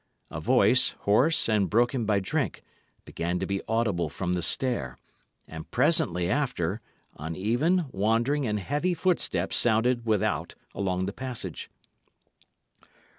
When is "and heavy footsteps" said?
8.47-9.57